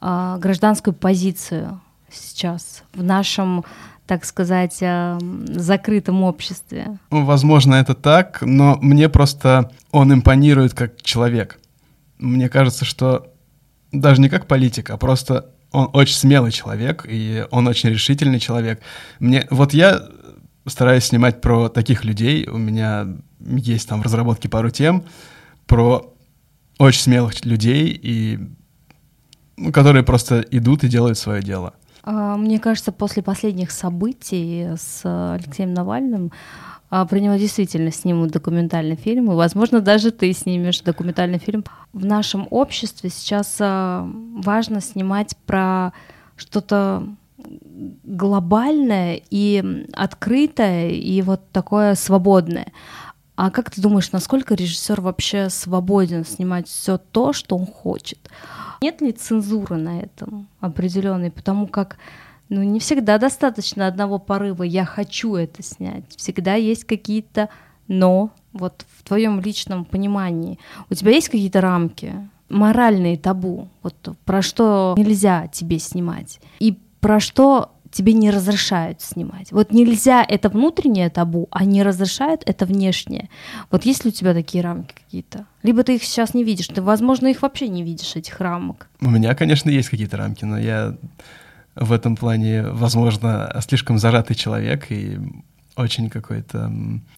[0.00, 3.64] а, гражданскую позицию сейчас в нашем,
[4.06, 6.98] так сказать, закрытом обществе?
[7.10, 11.58] Ну, возможно, это так, но мне просто он импонирует как человек.
[12.18, 13.32] Мне кажется, что
[13.92, 18.80] даже не как политик, а просто он очень смелый человек, и он очень решительный человек.
[19.18, 20.02] Мне, вот я
[20.66, 23.08] стараюсь снимать про таких людей, у меня
[23.40, 25.04] есть там в разработке пару тем,
[25.66, 26.14] про
[26.78, 28.38] очень смелых людей, и,
[29.56, 31.74] ну, которые просто идут и делают свое дело.
[32.04, 36.32] А, мне кажется, после последних событий с Алексеем Навальным
[37.06, 41.64] про него действительно снимут документальный фильм, и, возможно, даже ты снимешь документальный фильм.
[41.94, 45.92] В нашем обществе сейчас а, важно снимать про
[46.36, 47.06] что-то
[48.04, 52.66] глобальное и открытое, и вот такое свободное.
[53.36, 58.18] А как ты думаешь, насколько режиссер вообще свободен снимать все то, что он хочет?
[58.82, 61.30] Нет ли цензуры на этом определенной?
[61.30, 61.96] Потому как
[62.52, 66.04] ну, не всегда достаточно одного порыва «я хочу это снять».
[66.16, 67.48] Всегда есть какие-то
[67.88, 70.58] «но», вот в твоем личном понимании.
[70.90, 72.12] У тебя есть какие-то рамки,
[72.50, 73.94] моральные табу, вот
[74.26, 79.50] про что нельзя тебе снимать, и про что тебе не разрешают снимать.
[79.50, 83.30] Вот нельзя это внутреннее табу, а не разрешают это внешнее.
[83.70, 85.46] Вот есть ли у тебя такие рамки какие-то?
[85.62, 88.90] Либо ты их сейчас не видишь, ты, возможно, их вообще не видишь, этих рамок.
[89.00, 90.96] У меня, конечно, есть какие-то рамки, но я
[91.74, 95.18] в этом плане, возможно, слишком зажатый человек и
[95.76, 96.70] очень какой-то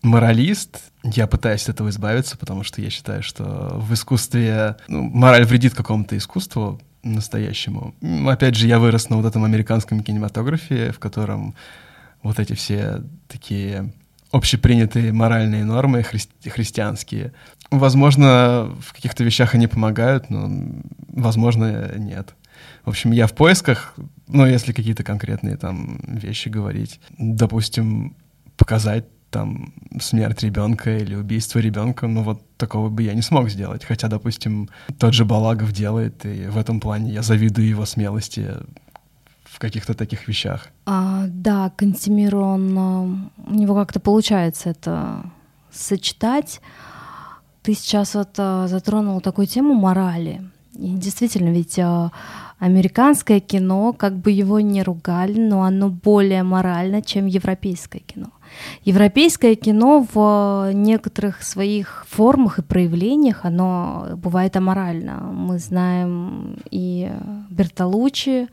[0.03, 0.81] моралист.
[1.03, 5.75] Я пытаюсь от этого избавиться, потому что я считаю, что в искусстве ну, мораль вредит
[5.75, 7.95] какому-то искусству, настоящему.
[8.27, 11.55] Опять же, я вырос на вот этом американском кинематографе, в котором
[12.23, 13.93] вот эти все такие
[14.31, 17.33] общепринятые моральные нормы хри- христианские.
[17.71, 20.51] Возможно, в каких-то вещах они помогают, но,
[21.09, 22.35] возможно, нет.
[22.85, 23.95] В общем, я в поисках,
[24.27, 28.17] ну, если какие-то конкретные там вещи говорить, допустим,
[28.57, 33.85] показать там смерть ребенка или убийство ребенка, ну вот такого бы я не смог сделать.
[33.85, 38.49] Хотя, допустим, тот же Балагов делает, и в этом плане я завидую его смелости
[39.43, 40.69] в каких-то таких вещах.
[40.87, 45.25] А, да, Кантемир, он, у него как-то получается это
[45.73, 46.61] сочетать.
[47.63, 50.43] Ты сейчас вот а, затронул такую тему морали.
[50.77, 52.11] И действительно, ведь а,
[52.59, 58.29] американское кино, как бы его не ругали, но оно более морально, чем европейское кино.
[58.85, 65.15] Европейское кино в некоторых своих формах и проявлениях, оно бывает аморально.
[65.33, 67.11] Мы знаем и
[67.51, 68.49] Бертолуччи,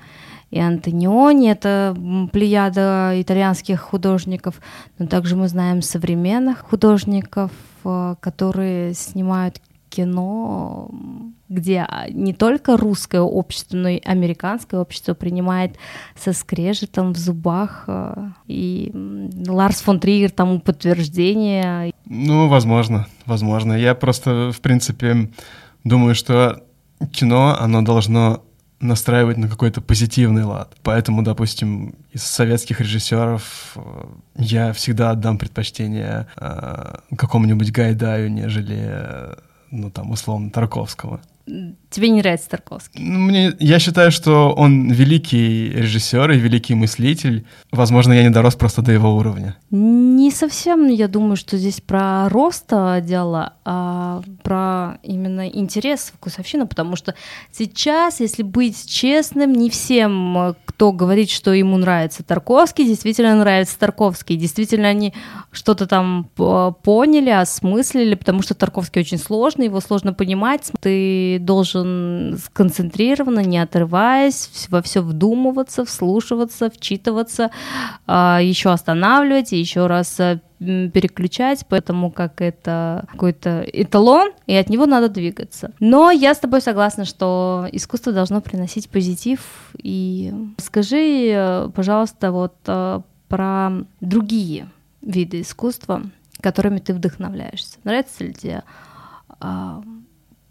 [0.50, 1.96] и Антониони, это
[2.32, 4.56] плеяда итальянских художников,
[5.00, 7.52] но также мы знаем современных художников,
[7.86, 10.90] э, которые снимают кино,
[11.50, 15.76] где не только русское общество, но и американское общество принимает
[16.16, 17.84] со скрежетом в зубах.
[17.88, 18.92] Э, и
[19.48, 21.94] Ларс фон Триер тому подтверждение.
[22.06, 23.74] Ну, возможно, возможно.
[23.74, 25.30] Я просто, в принципе,
[25.84, 26.64] думаю, что
[27.12, 28.44] кино, оно должно
[28.80, 30.76] настраивать на какой-то позитивный лад.
[30.82, 33.82] Поэтому, допустим, из советских режиссеров э,
[34.38, 39.36] я всегда отдам предпочтение э, какому-нибудь Гайдаю, нежели
[39.72, 41.22] ну, там, условно, Тарковского.
[41.46, 43.04] Тебе не нравится Тарковский?
[43.04, 47.46] Ну, мне, я считаю, что он великий режиссер и великий мыслитель.
[47.72, 49.58] Возможно, я не дорос просто до его уровня.
[49.72, 52.70] Не совсем, я думаю, что здесь про рост
[53.02, 57.16] дело, а про именно интерес, вкусовщина, потому что
[57.52, 64.36] сейчас, если быть честным, не всем, кто говорит, что ему нравится Тарковский, действительно нравится Тарковский.
[64.36, 65.14] Действительно, они
[65.52, 66.30] что-то там
[66.84, 70.72] поняли, осмыслили, потому что Тарковский очень сложный, его сложно понимать.
[70.80, 77.52] Ты должен сконцентрированно, не отрываясь, во все вдумываться, вслушиваться, вчитываться,
[78.08, 84.70] а, еще останавливать и еще раз э, переключать, поэтому как это какой-то эталон, и от
[84.70, 85.72] него надо двигаться.
[85.80, 89.72] Но я с тобой согласна, что искусство должно приносить позитив.
[89.82, 93.72] И скажи, пожалуйста, вот э, про
[94.02, 94.68] другие
[95.02, 96.04] виды искусства,
[96.42, 97.78] которыми ты вдохновляешься.
[97.84, 98.64] Нравится ли тебе
[99.40, 99.82] а,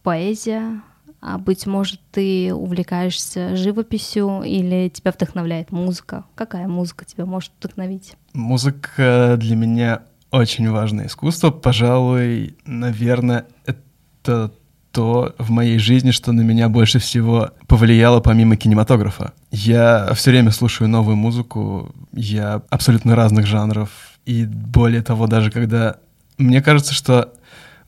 [0.02, 0.82] поэзия?
[1.20, 6.24] А быть может, ты увлекаешься живописью или тебя вдохновляет музыка?
[6.34, 8.14] Какая музыка тебя может вдохновить?
[8.32, 11.50] Музыка для меня очень важное искусство.
[11.50, 14.52] Пожалуй, наверное, это
[14.92, 19.32] то в моей жизни, что на меня больше всего повлияло помимо кинематографа.
[19.50, 23.90] Я все время слушаю новую музыку, я абсолютно разных жанров,
[24.26, 25.98] и более того, даже когда...
[26.38, 27.34] Мне кажется, что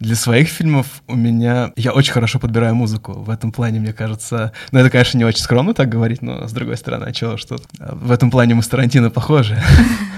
[0.03, 1.73] для своих фильмов у меня...
[1.77, 3.13] Я очень хорошо подбираю музыку.
[3.13, 4.53] В этом плане, мне кажется...
[4.73, 7.57] Ну, это, конечно, не очень скромно так говорить, но, с другой стороны, а чего, что...
[7.79, 9.63] В этом плане мы с Тарантино похожи.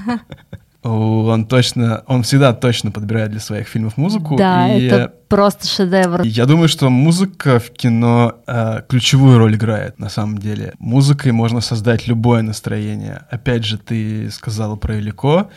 [0.83, 4.37] Он точно, он всегда точно подбирает для своих фильмов музыку.
[4.37, 6.21] Да, и это просто шедевр.
[6.25, 10.75] Я думаю, что музыка в кино э, ключевую роль играет на самом деле.
[10.79, 13.23] Музыкой можно создать любое настроение.
[13.31, 15.49] Опять же, ты сказала про Илико,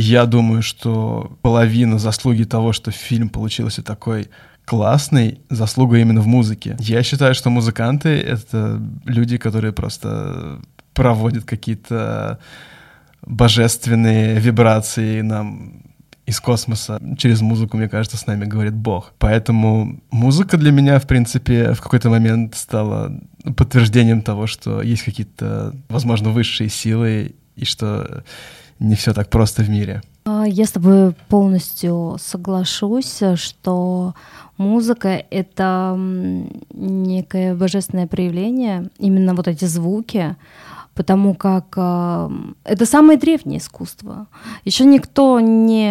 [0.00, 4.28] я думаю, что половина заслуги того, что фильм получился такой
[4.66, 6.76] классный, заслуга именно в музыке.
[6.80, 10.60] Я считаю, что музыканты— это люди, которые просто
[10.92, 12.38] проводят какие-то
[13.22, 15.82] божественные вибрации нам
[16.26, 17.00] из космоса.
[17.16, 19.14] Через музыку, мне кажется, с нами говорит Бог.
[19.18, 23.18] Поэтому музыка для меня, в принципе, в какой-то момент стала
[23.56, 28.24] подтверждением того, что есть какие-то, возможно, высшие силы и что
[28.78, 30.02] не все так просто в мире.
[30.24, 34.14] А, я с тобой полностью соглашусь, что
[34.58, 35.96] музыка— это
[36.72, 40.36] некое божественное проявление, именно вот эти звуки,
[40.96, 42.30] потому как э,
[42.64, 44.28] это самое древнее искусство.
[44.64, 45.86] Еще никто не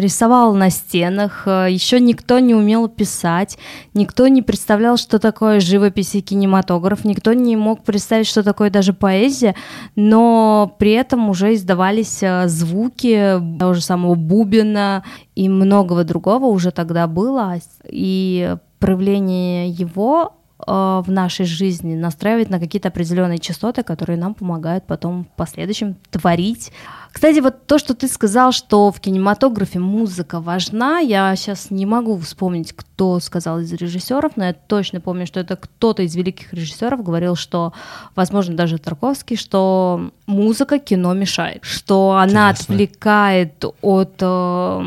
[0.00, 3.58] рисовал на стенах, э, еще никто не умел писать,
[3.94, 8.92] никто не представлял, что такое живопись и кинематограф, никто не мог представить, что такое даже
[8.92, 9.56] поэзия,
[9.96, 15.02] но при этом уже издавались э, звуки того же самого бубена
[15.34, 22.88] и многого другого уже тогда было, и проявление его в нашей жизни настраивать на какие-то
[22.88, 26.72] определенные частоты, которые нам помогают потом в последующем творить
[27.18, 32.16] кстати, вот то, что ты сказал, что в кинематографе музыка важна, я сейчас не могу
[32.16, 37.02] вспомнить, кто сказал из режиссеров, но я точно помню, что это кто-то из великих режиссеров
[37.02, 37.72] говорил, что,
[38.14, 42.74] возможно, даже Тарковский, что музыка кино мешает, что она Интересно.
[42.74, 44.84] отвлекает от э,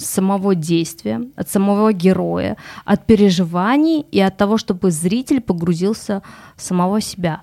[0.00, 6.22] самого действия, от самого героя, от переживаний и от того, чтобы зритель погрузился
[6.56, 7.42] в самого себя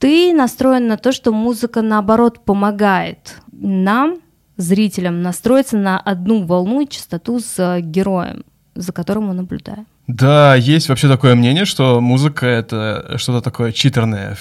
[0.00, 4.16] ты настроен на то, что музыка, наоборот, помогает нам,
[4.56, 8.44] зрителям, настроиться на одну волну и частоту с э, героем,
[8.74, 9.86] за которым мы наблюдаем.
[10.06, 14.36] Да, есть вообще такое мнение, что музыка— это что-то такое читерное,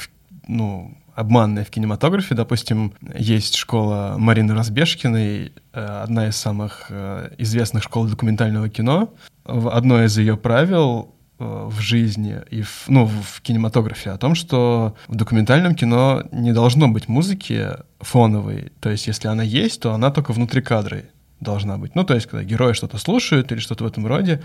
[0.47, 2.35] ну, обманное в кинематографе.
[2.35, 9.13] Допустим, есть школа Марины Разбежкиной, э, одна из самых э, известных школ документального кино.
[9.43, 15.15] Одно из ее правил в жизни и в, ну, в кинематографе о том, что в
[15.15, 18.71] документальном кино не должно быть музыки фоновой.
[18.81, 21.03] То есть, если она есть, то она только внутри кадра
[21.39, 21.95] должна быть.
[21.95, 24.41] Ну, то есть, когда герои что-то слушают или что-то в этом роде.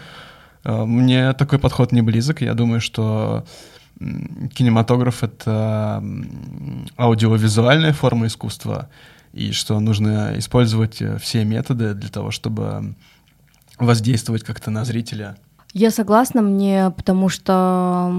[0.64, 2.40] Э, мне такой подход не близок.
[2.42, 3.44] Я думаю, что
[3.98, 6.02] кинематограф— это
[6.96, 8.88] аудиовизуальная форма искусства,
[9.32, 12.94] и что нужно использовать э, все методы для того, чтобы
[13.78, 15.36] воздействовать как-то на зрителя—
[15.74, 18.12] я согласна, мне потому что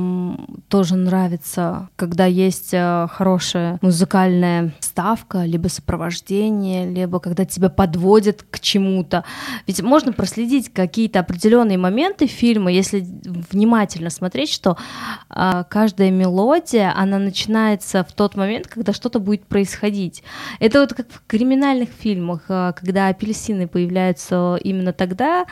[0.68, 8.60] тоже нравится, когда есть э, хорошая музыкальная ставка, либо сопровождение, либо когда тебя подводят к
[8.60, 9.24] чему-то.
[9.68, 14.76] Ведь можно проследить какие-то определенные моменты фильма, если внимательно смотреть, что
[15.30, 20.24] э, каждая мелодия, она начинается в тот момент, когда что-то будет происходить.
[20.60, 25.46] Это вот как в криминальных фильмах, э, когда апельсины появляются именно тогда,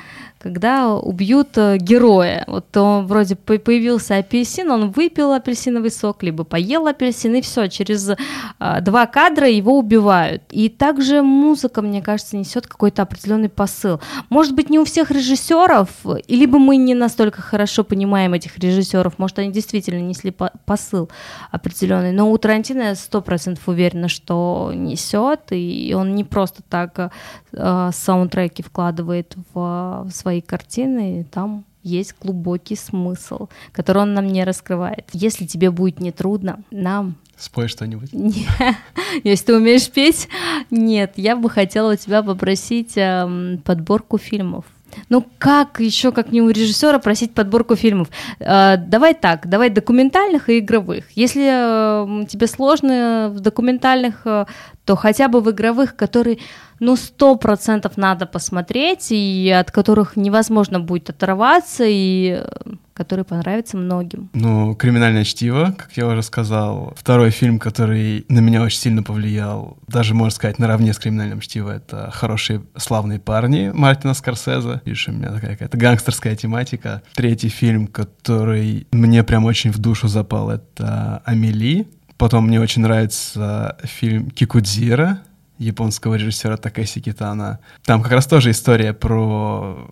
[0.44, 2.44] когда убьют э, героя.
[2.48, 8.12] Вот он вроде появился апельсин, он выпил апельсиновый сок, либо поел апельсин, и все, через
[8.60, 10.44] а, два кадра его убивают.
[10.52, 14.02] И также музыка, мне кажется, несет какой-то определенный посыл.
[14.30, 15.90] Может быть, не у всех режиссеров,
[16.28, 20.36] либо мы не настолько хорошо понимаем этих режиссеров, может, они действительно несли
[20.66, 21.10] посыл
[21.52, 27.12] определенный, но у Тарантино я сто процентов уверена, что несет, и он не просто так
[27.54, 34.28] э, саундтреки вкладывает в, в свои картины, и там есть глубокий смысл, который он нам
[34.28, 35.06] не раскрывает.
[35.12, 38.10] Если тебе будет нетрудно, нам Спой что-нибудь.
[39.24, 40.30] Если ты умеешь петь,
[40.72, 44.66] нет, я бы хотела у тебя попросить э, подборку фильмов.
[45.10, 48.08] Ну как еще, как не у режиссера, просить подборку фильмов?
[48.40, 51.06] Э, давай так, давай документальных и игровых.
[51.16, 54.46] Если э, тебе сложно в документальных, э,
[54.86, 56.40] то хотя бы в игровых, которые
[56.80, 63.78] ну, сто процентов надо посмотреть, и от которых невозможно будет оторваться, и э, которые понравятся
[63.78, 64.30] многим.
[64.34, 66.94] Ну, «Криминальное чтиво», как я уже сказал.
[66.96, 71.72] Второй фильм, который на меня очень сильно повлиял, даже, можно сказать, наравне с «Криминальным чтиво»,
[71.72, 74.82] это «Хорошие славные парни» Мартина Скорсезе.
[74.86, 77.02] Видишь, у меня такая какая-то гангстерская тематика.
[77.16, 81.88] Третий фильм, который мне прям очень в душу запал, это «Амели».
[82.18, 85.22] Потом мне очень нравится фильм «Кикудзира»,
[85.58, 87.60] японского режиссера Такеси Китана.
[87.84, 89.88] Там как раз тоже история про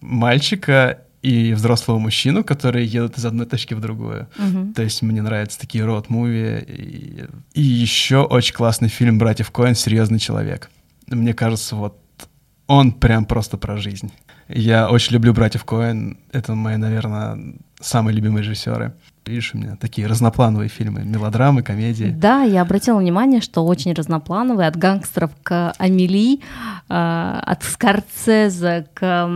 [0.00, 4.28] мальчика и взрослого мужчину, которые едут из одной точки в другую.
[4.38, 4.72] Uh-huh.
[4.74, 6.64] То есть мне нравятся такие род-муви.
[6.68, 7.24] И,
[7.54, 9.74] и еще очень классный фильм «Братьев Коэн.
[9.74, 10.70] Серьезный человек».
[11.08, 11.98] Мне кажется, вот
[12.66, 14.12] он прям просто про жизнь.
[14.48, 16.18] Я очень люблю «Братьев Коэн.
[16.30, 18.94] Это мои, наверное, самые любимые режиссеры.
[19.26, 22.14] Видишь, у меня такие разноплановые фильмы, мелодрамы, комедии.
[22.16, 26.40] Да, я обратила внимание, что очень разноплановые, от гангстеров к Амели,
[26.88, 29.28] э, от Скорцеза к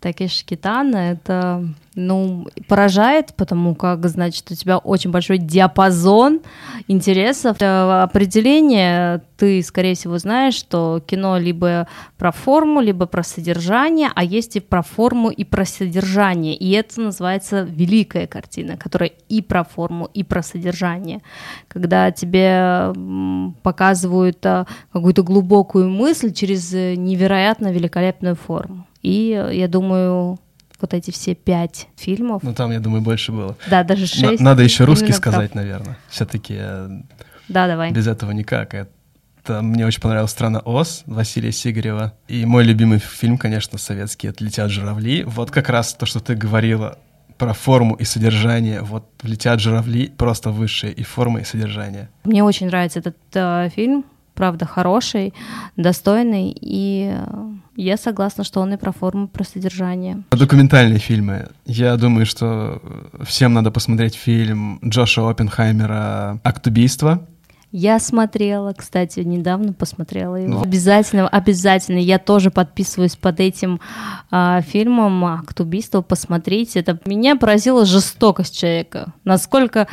[0.00, 1.64] Такеши Китана, это
[1.94, 6.40] ну, поражает, потому как, значит, у тебя очень большой диапазон
[6.88, 7.58] интересов.
[7.60, 11.86] Определение ты, скорее всего, знаешь, что кино либо
[12.16, 16.54] про форму, либо про содержание, а есть и про форму, и про содержание.
[16.54, 21.20] И это называется великая картина, которая и про форму, и про содержание.
[21.68, 22.92] Когда тебе
[23.62, 28.86] показывают а, какую-то глубокую мысль через невероятно великолепную форму.
[29.02, 30.38] И я думаю,
[30.80, 32.42] вот эти все пять фильмов.
[32.42, 33.56] Ну там, я думаю, больше было.
[33.70, 34.40] Да, даже шесть.
[34.40, 35.96] Надо еще русский сказать, наверное.
[36.08, 36.56] Все-таки.
[36.58, 36.88] Э,
[37.48, 37.92] да, давай.
[37.92, 38.74] Без этого никак.
[38.74, 42.14] Это мне очень понравилась «Страна Оз» Василия Сигарева.
[42.28, 45.24] И мой любимый фильм, конечно, советский, это «Летят журавли».
[45.24, 46.98] Вот как раз то, что ты говорила
[47.42, 48.82] про форму и содержание.
[48.82, 52.08] Вот «Летят журавли» просто высшие и форма, и содержание.
[52.24, 55.34] Мне очень нравится этот э, фильм правда хороший,
[55.76, 57.12] достойный, и
[57.76, 60.22] я согласна, что он и про форму, про содержание.
[60.30, 61.48] Документальные фильмы.
[61.66, 62.80] Я думаю, что
[63.24, 67.26] всем надо посмотреть фильм Джоша Оппенхаймера «Акт убийства».
[67.72, 70.54] Я смотрела, кстати, недавно посмотрела его.
[70.54, 70.62] Ну.
[70.62, 71.96] Обязательно, обязательно.
[71.98, 73.80] Я тоже подписываюсь под этим
[74.30, 76.02] а, фильмом «Акт убийства».
[76.02, 76.80] Посмотрите.
[76.80, 79.14] Это меня поразила жестокость человека.
[79.24, 79.88] Насколько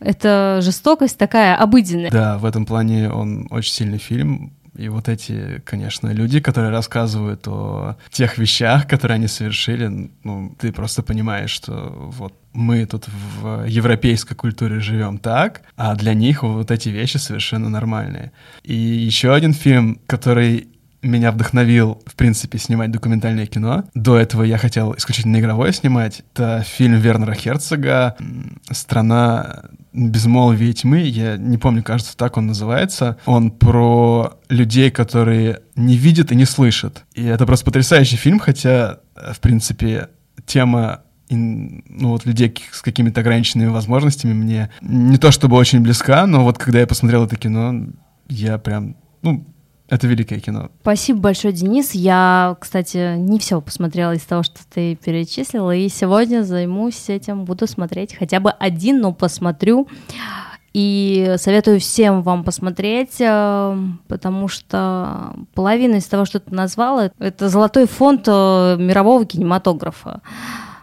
[0.00, 2.10] это жестокость такая обыденная.
[2.10, 4.52] Да, в этом плане он очень сильный фильм.
[4.80, 10.72] И вот эти, конечно, люди, которые рассказывают о тех вещах, которые они совершили, ну, ты
[10.72, 16.70] просто понимаешь, что вот мы тут в европейской культуре живем так, а для них вот
[16.70, 18.32] эти вещи совершенно нормальные.
[18.62, 20.68] И еще один фильм, который
[21.02, 23.84] меня вдохновил, в принципе, снимать документальное кино.
[23.94, 26.22] До этого я хотел исключительно игровое снимать.
[26.32, 28.16] Это фильм Вернера Херцога
[28.70, 31.00] «Страна безмолвия тьмы».
[31.00, 33.18] Я не помню, кажется, так он называется.
[33.24, 37.04] Он про людей, которые не видят и не слышат.
[37.14, 40.08] И это просто потрясающий фильм, хотя, в принципе,
[40.46, 46.42] тема ну, вот людей с какими-то ограниченными возможностями мне не то чтобы очень близка, но
[46.42, 47.86] вот когда я посмотрел это кино,
[48.28, 49.46] я прям, ну,
[49.90, 50.70] это великое кино.
[50.82, 51.92] Спасибо большое, Денис.
[51.92, 57.66] Я, кстати, не все посмотрела из того, что ты перечислила, и сегодня займусь этим, буду
[57.66, 59.88] смотреть хотя бы один, но посмотрю.
[60.72, 63.76] И советую всем вам посмотреть, э,
[64.06, 70.20] потому что половина из того, что ты назвала, это золотой фонд э, мирового кинематографа.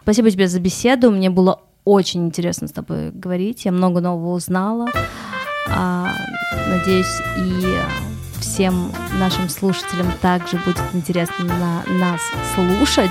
[0.02, 1.10] Спасибо тебе за беседу.
[1.10, 3.64] Мне было очень интересно с тобой говорить.
[3.64, 4.88] Я много нового узнала.
[5.70, 6.12] А,
[6.68, 8.07] надеюсь, и
[8.58, 8.90] всем
[9.20, 12.20] нашим слушателям также будет интересно на нас
[12.56, 13.08] слушать.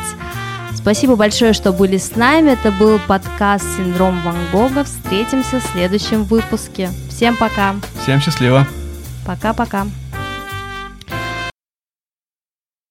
[0.76, 2.50] Спасибо большое, что были с нами.
[2.50, 4.84] Это был подкаст «Синдром Ван Гога».
[4.84, 6.90] Встретимся в следующем выпуске.
[7.10, 7.76] Всем пока.
[8.04, 8.68] Всем счастливо.
[9.26, 9.88] Пока-пока.